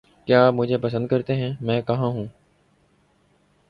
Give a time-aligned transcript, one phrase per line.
[0.27, 2.25] کیا آپ مجھے پسند کرتے ہیں؟ میں کہاں ہوں؟